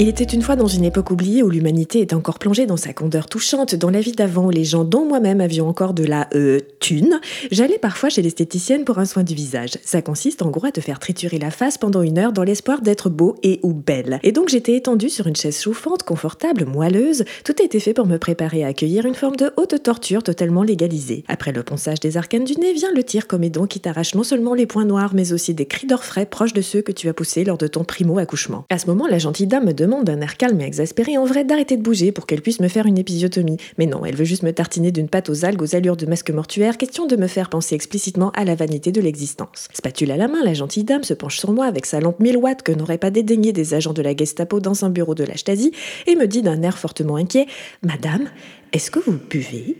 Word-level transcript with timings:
Il 0.00 0.06
était 0.06 0.22
une 0.22 0.42
fois 0.42 0.54
dans 0.54 0.68
une 0.68 0.84
époque 0.84 1.10
oubliée 1.10 1.42
où 1.42 1.50
l'humanité 1.50 2.00
était 2.00 2.14
encore 2.14 2.38
plongée 2.38 2.66
dans 2.66 2.76
sa 2.76 2.92
candeur 2.92 3.26
touchante, 3.26 3.74
dans 3.74 3.90
la 3.90 4.00
vie 4.00 4.12
d'avant 4.12 4.46
où 4.46 4.50
les 4.50 4.62
gens, 4.62 4.84
dont 4.84 5.04
moi-même, 5.04 5.40
avions 5.40 5.68
encore 5.68 5.92
de 5.92 6.04
la 6.04 6.28
euh, 6.36 6.60
thune. 6.78 7.18
J'allais 7.50 7.78
parfois 7.78 8.08
chez 8.08 8.22
l'esthéticienne 8.22 8.84
pour 8.84 8.98
un 9.00 9.06
soin 9.06 9.24
du 9.24 9.34
visage. 9.34 9.72
Ça 9.82 10.00
consiste 10.00 10.42
en 10.42 10.50
gros 10.50 10.66
à 10.66 10.70
te 10.70 10.80
faire 10.80 11.00
triturer 11.00 11.40
la 11.40 11.50
face 11.50 11.78
pendant 11.78 12.02
une 12.02 12.16
heure 12.16 12.32
dans 12.32 12.44
l'espoir 12.44 12.80
d'être 12.80 13.10
beau 13.10 13.34
et 13.42 13.58
ou 13.64 13.72
belle. 13.72 14.20
Et 14.22 14.30
donc 14.30 14.50
j'étais 14.50 14.76
étendue 14.76 15.10
sur 15.10 15.26
une 15.26 15.34
chaise 15.34 15.60
chauffante, 15.60 16.04
confortable, 16.04 16.64
moelleuse. 16.64 17.24
Tout 17.42 17.60
était 17.60 17.80
fait 17.80 17.92
pour 17.92 18.06
me 18.06 18.18
préparer 18.18 18.62
à 18.62 18.68
accueillir 18.68 19.04
une 19.04 19.16
forme 19.16 19.34
de 19.34 19.50
haute 19.56 19.82
torture 19.82 20.22
totalement 20.22 20.62
légalisée. 20.62 21.24
Après 21.26 21.50
le 21.50 21.64
ponçage 21.64 21.98
des 21.98 22.16
arcanes 22.16 22.44
du 22.44 22.54
nez 22.54 22.72
vient 22.72 22.92
le 22.94 23.02
tir 23.02 23.26
comédon 23.26 23.66
qui 23.66 23.80
t'arrache 23.80 24.14
non 24.14 24.22
seulement 24.22 24.54
les 24.54 24.66
points 24.66 24.84
noirs 24.84 25.10
mais 25.12 25.32
aussi 25.32 25.54
des 25.54 25.66
cris 25.66 25.88
d'orfraie 25.88 26.24
proches 26.24 26.52
de 26.52 26.62
ceux 26.62 26.82
que 26.82 26.92
tu 26.92 27.08
as 27.08 27.14
poussés 27.14 27.42
lors 27.42 27.58
de 27.58 27.66
ton 27.66 27.82
primo 27.82 28.18
accouchement. 28.18 28.64
À 28.70 28.78
ce 28.78 28.86
moment, 28.86 29.08
la 29.08 29.18
gentille 29.18 29.48
dame 29.48 29.64
me 29.64 29.72
demande 29.72 29.87
d'un 30.02 30.20
air 30.20 30.36
calme 30.36 30.60
et 30.60 30.64
exaspéré 30.64 31.18
en 31.18 31.24
vrai 31.24 31.44
d'arrêter 31.44 31.76
de 31.76 31.82
bouger 31.82 32.12
pour 32.12 32.26
qu'elle 32.26 32.42
puisse 32.42 32.60
me 32.60 32.68
faire 32.68 32.86
une 32.86 32.98
épisiotomie. 32.98 33.56
Mais 33.78 33.86
non, 33.86 34.04
elle 34.04 34.14
veut 34.14 34.24
juste 34.24 34.42
me 34.42 34.52
tartiner 34.52 34.92
d'une 34.92 35.08
pâte 35.08 35.30
aux 35.30 35.44
algues 35.44 35.62
aux 35.62 35.74
allures 35.74 35.96
de 35.96 36.06
masque 36.06 36.30
mortuaire, 36.30 36.78
question 36.78 37.06
de 37.06 37.16
me 37.16 37.26
faire 37.26 37.50
penser 37.50 37.74
explicitement 37.74 38.30
à 38.32 38.44
la 38.44 38.54
vanité 38.54 38.92
de 38.92 39.00
l'existence. 39.00 39.68
Spatule 39.72 40.10
à 40.10 40.16
la 40.16 40.28
main, 40.28 40.44
la 40.44 40.54
gentille 40.54 40.84
dame 40.84 41.04
se 41.04 41.14
penche 41.14 41.38
sur 41.38 41.52
moi 41.52 41.66
avec 41.66 41.86
sa 41.86 42.00
lampe 42.00 42.20
1000 42.20 42.36
watts 42.36 42.62
que 42.62 42.72
n'aurait 42.72 42.98
pas 42.98 43.10
dédaigné 43.10 43.52
des 43.52 43.74
agents 43.74 43.92
de 43.92 44.02
la 44.02 44.14
Gestapo 44.14 44.60
dans 44.60 44.84
un 44.84 44.90
bureau 44.90 45.14
de 45.14 45.24
la 45.24 45.36
Stasi 45.36 45.72
et 46.06 46.16
me 46.16 46.26
dit 46.26 46.42
d'un 46.42 46.62
air 46.62 46.78
fortement 46.78 47.16
inquiet 47.16 47.46
Madame, 47.82 48.28
est-ce 48.72 48.90
que 48.90 48.98
vous 48.98 49.18
buvez? 49.30 49.76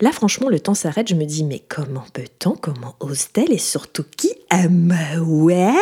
Là, 0.00 0.12
franchement, 0.12 0.48
le 0.48 0.60
temps 0.60 0.74
s'arrête. 0.74 1.08
Je 1.08 1.14
me 1.14 1.24
dis, 1.24 1.44
mais 1.44 1.62
comment 1.68 2.04
peut-on 2.14 2.52
Comment 2.52 2.94
ose-t-elle 3.00 3.52
Et 3.52 3.58
surtout, 3.58 4.04
qui 4.16 4.30
aime 4.50 4.94
Ouais? 5.20 5.74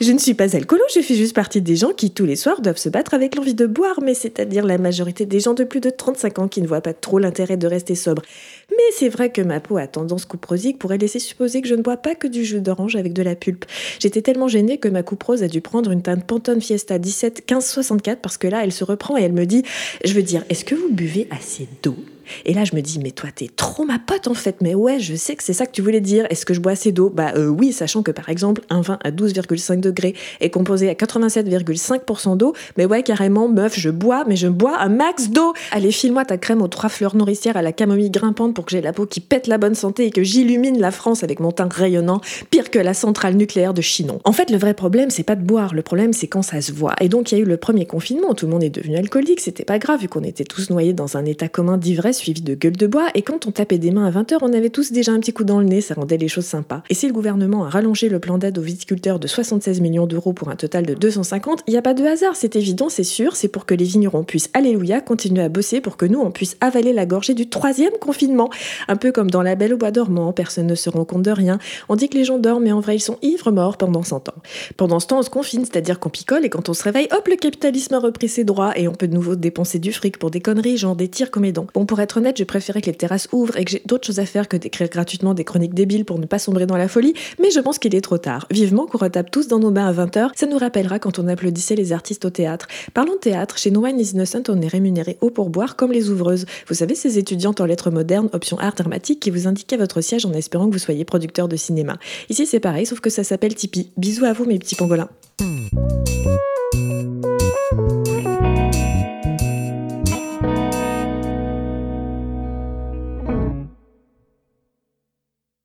Je 0.00 0.12
ne 0.12 0.18
suis 0.18 0.34
pas 0.34 0.54
alcoolo, 0.54 0.82
je 0.94 1.00
fais 1.00 1.14
juste 1.14 1.34
partie 1.34 1.62
des 1.62 1.76
gens 1.76 1.90
qui 1.90 2.10
tous 2.10 2.26
les 2.26 2.36
soirs 2.36 2.60
doivent 2.60 2.76
se 2.76 2.88
battre 2.88 3.14
avec 3.14 3.34
l'envie 3.34 3.54
de 3.54 3.66
boire, 3.66 4.00
mais 4.02 4.14
c'est-à-dire 4.14 4.66
la 4.66 4.78
majorité 4.78 5.26
des 5.26 5.40
gens 5.40 5.54
de 5.54 5.64
plus 5.64 5.80
de 5.80 5.90
35 5.90 6.38
ans 6.38 6.48
qui 6.48 6.60
ne 6.60 6.66
voient 6.66 6.80
pas 6.80 6.92
trop 6.92 7.18
l'intérêt 7.18 7.56
de 7.56 7.66
rester 7.66 7.94
sobre. 7.94 8.22
Mais 8.70 8.76
c'est 8.92 9.08
vrai 9.08 9.30
que 9.30 9.40
ma 9.40 9.60
peau 9.60 9.78
a 9.78 9.86
tendance 9.86 10.24
couprosique 10.24 10.78
pourrait 10.78 10.98
laisser 10.98 11.18
supposer 11.18 11.62
que 11.62 11.68
je 11.68 11.74
ne 11.74 11.82
bois 11.82 11.96
pas 11.96 12.14
que 12.14 12.26
du 12.26 12.44
jus 12.44 12.60
d'orange 12.60 12.96
avec 12.96 13.12
de 13.12 13.22
la 13.22 13.34
pulpe. 13.34 13.64
J'étais 13.98 14.22
tellement 14.22 14.48
gênée 14.48 14.78
que 14.78 14.88
ma 14.88 15.02
couprose 15.02 15.42
a 15.42 15.48
dû 15.48 15.60
prendre 15.60 15.90
une 15.90 16.02
teinte 16.02 16.24
Pantone 16.24 16.60
Fiesta 16.60 16.98
17 16.98 17.50
1564 17.50 18.20
parce 18.20 18.38
que 18.38 18.48
là 18.48 18.64
elle 18.64 18.72
se 18.72 18.84
reprend 18.84 19.16
et 19.16 19.22
elle 19.22 19.32
me 19.32 19.46
dit 19.46 19.62
Je 20.04 20.12
veux 20.12 20.22
dire, 20.22 20.44
est-ce 20.50 20.64
que 20.64 20.74
vous 20.74 20.90
buvez 20.90 21.26
assez 21.30 21.68
d'eau? 21.82 21.96
Et 22.44 22.54
là, 22.54 22.64
je 22.64 22.74
me 22.74 22.80
dis, 22.80 22.98
mais 22.98 23.10
toi, 23.10 23.30
t'es 23.34 23.48
trop 23.54 23.84
ma 23.84 23.98
pote 23.98 24.28
en 24.28 24.34
fait. 24.34 24.56
Mais 24.60 24.74
ouais, 24.74 24.98
je 25.00 25.14
sais 25.14 25.36
que 25.36 25.42
c'est 25.42 25.52
ça 25.52 25.66
que 25.66 25.72
tu 25.72 25.82
voulais 25.82 26.00
dire. 26.00 26.26
Est-ce 26.30 26.46
que 26.46 26.54
je 26.54 26.60
bois 26.60 26.72
assez 26.72 26.92
d'eau? 26.92 27.10
Bah 27.10 27.32
euh, 27.36 27.46
oui, 27.46 27.72
sachant 27.72 28.02
que 28.02 28.10
par 28.10 28.28
exemple, 28.28 28.62
un 28.70 28.80
vin 28.80 28.98
à 29.04 29.10
12,5 29.10 29.80
degrés 29.80 30.14
est 30.40 30.50
composé 30.50 30.88
à 30.88 30.94
87,5% 30.94 32.36
d'eau. 32.36 32.54
Mais 32.76 32.86
ouais, 32.86 33.02
carrément, 33.02 33.48
meuf, 33.48 33.78
je 33.78 33.90
bois, 33.90 34.24
mais 34.26 34.36
je 34.36 34.48
bois 34.48 34.78
un 34.78 34.88
max 34.88 35.30
d'eau. 35.30 35.52
Allez, 35.72 35.92
file-moi 35.92 36.24
ta 36.24 36.38
crème 36.38 36.62
aux 36.62 36.68
trois 36.68 36.88
fleurs 36.88 37.16
nourricières 37.16 37.56
à 37.56 37.62
la 37.62 37.72
camomille 37.72 38.10
grimpante 38.10 38.54
pour 38.54 38.64
que 38.64 38.72
j'ai 38.72 38.80
la 38.80 38.92
peau 38.92 39.06
qui 39.06 39.20
pète 39.20 39.46
la 39.46 39.58
bonne 39.58 39.74
santé 39.74 40.06
et 40.06 40.10
que 40.10 40.22
j'illumine 40.22 40.78
la 40.80 40.90
France 40.90 41.22
avec 41.22 41.40
mon 41.40 41.52
teint 41.52 41.68
rayonnant, 41.70 42.20
pire 42.50 42.70
que 42.70 42.78
la 42.78 42.94
centrale 42.94 43.34
nucléaire 43.34 43.74
de 43.74 43.82
Chinon. 43.82 44.20
En 44.24 44.32
fait, 44.32 44.50
le 44.50 44.58
vrai 44.58 44.74
problème, 44.74 45.10
c'est 45.10 45.22
pas 45.22 45.36
de 45.36 45.42
boire. 45.42 45.74
Le 45.74 45.82
problème, 45.82 46.12
c'est 46.12 46.26
quand 46.26 46.42
ça 46.42 46.60
se 46.60 46.72
voit. 46.72 46.94
Et 47.00 47.08
donc, 47.08 47.32
il 47.32 47.38
y 47.38 47.38
a 47.38 47.42
eu 47.42 47.46
le 47.46 47.56
premier 47.56 47.86
confinement. 47.86 48.34
Tout 48.34 48.46
le 48.46 48.52
monde 48.52 48.62
est 48.62 48.70
devenu 48.70 48.96
alcoolique. 48.96 49.40
C'était 49.40 49.64
pas 49.64 49.78
grave 49.78 50.00
vu 50.00 50.08
qu'on 50.08 50.22
était 50.22 50.44
tous 50.44 50.70
noyés 50.70 50.92
dans 50.92 51.16
un 51.16 51.24
état 51.24 51.48
commun 51.48 51.76
d'ivresse 51.76 52.15
suivi 52.16 52.40
de 52.40 52.54
gueule 52.54 52.76
de 52.76 52.86
bois, 52.86 53.08
et 53.14 53.22
quand 53.22 53.46
on 53.46 53.50
tapait 53.50 53.78
des 53.78 53.90
mains 53.90 54.06
à 54.06 54.10
20h, 54.10 54.38
on 54.42 54.52
avait 54.52 54.70
tous 54.70 54.92
déjà 54.92 55.12
un 55.12 55.20
petit 55.20 55.32
coup 55.32 55.44
dans 55.44 55.60
le 55.60 55.66
nez, 55.66 55.80
ça 55.80 55.94
rendait 55.94 56.16
les 56.16 56.28
choses 56.28 56.44
sympas. 56.44 56.82
Et 56.90 56.94
si 56.94 57.06
le 57.06 57.12
gouvernement 57.12 57.64
a 57.64 57.70
rallongé 57.70 58.08
le 58.08 58.18
plan 58.18 58.38
d'aide 58.38 58.58
aux 58.58 58.62
viticulteurs 58.62 59.18
de 59.18 59.26
76 59.26 59.80
millions 59.80 60.06
d'euros 60.06 60.32
pour 60.32 60.48
un 60.48 60.56
total 60.56 60.84
de 60.84 60.94
250, 60.94 61.62
il 61.66 61.70
n'y 61.70 61.76
a 61.76 61.82
pas 61.82 61.94
de 61.94 62.04
hasard, 62.04 62.36
c'est 62.36 62.56
évident, 62.56 62.88
c'est 62.88 63.04
sûr, 63.04 63.36
c'est 63.36 63.48
pour 63.48 63.64
que 63.64 63.74
les 63.74 63.84
vignerons 63.84 64.24
puissent, 64.24 64.50
alléluia, 64.52 65.00
continuer 65.00 65.42
à 65.42 65.48
bosser 65.48 65.80
pour 65.80 65.96
que 65.96 66.04
nous, 66.06 66.20
on 66.20 66.30
puisse 66.30 66.56
avaler 66.60 66.92
la 66.92 67.06
gorgée 67.06 67.34
du 67.34 67.48
troisième 67.48 67.92
confinement. 68.00 68.50
Un 68.88 68.96
peu 68.96 69.12
comme 69.12 69.30
dans 69.30 69.42
La 69.42 69.54
Belle 69.54 69.74
au 69.74 69.78
Bois 69.78 69.90
dormant, 69.90 70.32
personne 70.32 70.66
ne 70.66 70.74
se 70.74 70.90
rend 70.90 71.06
compte 71.06 71.22
de 71.22 71.30
rien. 71.30 71.58
On 71.88 71.96
dit 71.96 72.08
que 72.10 72.18
les 72.18 72.24
gens 72.24 72.38
dorment, 72.38 72.64
mais 72.64 72.72
en 72.72 72.80
vrai, 72.80 72.96
ils 72.96 73.00
sont 73.00 73.18
ivres 73.22 73.52
morts 73.52 73.78
pendant 73.78 74.02
100 74.02 74.28
ans. 74.28 74.42
Pendant 74.76 75.00
ce 75.00 75.06
temps, 75.06 75.20
on 75.20 75.22
se 75.22 75.30
confine, 75.30 75.64
c'est-à-dire 75.64 75.98
qu'on 75.98 76.10
picole, 76.10 76.44
et 76.44 76.50
quand 76.50 76.68
on 76.68 76.74
se 76.74 76.82
réveille, 76.82 77.08
hop, 77.12 77.26
le 77.28 77.36
capitalisme 77.36 77.94
a 77.94 77.98
repris 77.98 78.28
ses 78.28 78.44
droits, 78.44 78.78
et 78.78 78.88
on 78.88 78.92
peut 78.92 79.08
de 79.08 79.14
nouveau 79.14 79.36
dépenser 79.36 79.78
du 79.78 79.92
fric 79.92 80.18
pour 80.18 80.30
des 80.30 80.40
conneries, 80.40 80.76
genre 80.76 80.96
des 80.96 81.08
tirs 81.08 81.30
comme 81.30 81.46
dents. 81.52 81.66
Bon, 81.74 81.86
être 82.06 82.18
honnête, 82.18 82.36
préférais 82.46 82.80
que 82.80 82.86
les 82.86 82.96
terrasses 82.96 83.28
ouvrent 83.32 83.56
et 83.56 83.64
que 83.64 83.72
j'ai 83.72 83.82
d'autres 83.84 84.06
choses 84.06 84.20
à 84.20 84.26
faire 84.26 84.48
que 84.48 84.56
d'écrire 84.56 84.88
gratuitement 84.88 85.34
des 85.34 85.44
chroniques 85.44 85.74
débiles 85.74 86.04
pour 86.04 86.18
ne 86.18 86.26
pas 86.26 86.38
sombrer 86.38 86.66
dans 86.66 86.76
la 86.76 86.88
folie, 86.88 87.14
mais 87.40 87.50
je 87.50 87.60
pense 87.60 87.78
qu'il 87.78 87.94
est 87.94 88.00
trop 88.00 88.18
tard. 88.18 88.46
Vivement 88.50 88.86
qu'on 88.86 88.98
retape 88.98 89.30
tous 89.30 89.48
dans 89.48 89.58
nos 89.58 89.70
bains 89.70 89.86
à 89.86 89.92
20h, 89.92 90.30
ça 90.34 90.46
nous 90.46 90.56
rappellera 90.56 90.98
quand 90.98 91.18
on 91.18 91.28
applaudissait 91.28 91.74
les 91.74 91.92
artistes 91.92 92.24
au 92.24 92.30
théâtre. 92.30 92.68
Parlons 92.94 93.14
de 93.14 93.18
théâtre, 93.18 93.58
chez 93.58 93.70
No 93.70 93.84
One 93.84 93.98
is 93.98 94.12
Innocent, 94.12 94.44
on 94.48 94.60
est 94.62 94.68
rémunéré 94.68 95.18
haut 95.20 95.30
pour 95.30 95.50
boire 95.50 95.76
comme 95.76 95.92
les 95.92 96.08
ouvreuses. 96.08 96.46
Vous 96.68 96.74
savez, 96.74 96.94
ces 96.94 97.18
étudiantes 97.18 97.60
en 97.60 97.66
lettres 97.66 97.90
modernes, 97.90 98.30
option 98.32 98.58
art 98.58 98.74
dramatique, 98.74 99.20
qui 99.20 99.30
vous 99.30 99.48
indiquaient 99.48 99.76
votre 99.76 100.00
siège 100.00 100.24
en 100.24 100.32
espérant 100.32 100.68
que 100.68 100.72
vous 100.72 100.78
soyez 100.78 101.04
producteur 101.04 101.48
de 101.48 101.56
cinéma. 101.56 101.98
Ici, 102.30 102.46
c'est 102.46 102.60
pareil, 102.60 102.86
sauf 102.86 103.00
que 103.00 103.10
ça 103.10 103.24
s'appelle 103.24 103.54
Tipeee. 103.54 103.90
Bisous 103.96 104.24
à 104.24 104.32
vous, 104.32 104.44
mes 104.44 104.58
petits 104.58 104.76
pangolins. 104.76 105.08